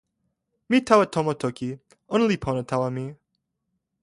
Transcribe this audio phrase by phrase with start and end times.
[0.69, 1.69] mi tawa tomo toki.
[2.13, 3.05] ona li pona tawa mi.